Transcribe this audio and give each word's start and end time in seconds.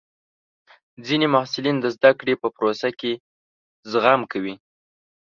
ځینې 1.05 1.27
محصلین 1.33 1.77
د 1.81 1.85
زده 1.95 2.11
کړې 2.19 2.33
په 2.41 2.47
پروسه 2.55 2.89
کې 2.99 3.13
زغم 3.91 4.21
کوي. 4.31 4.55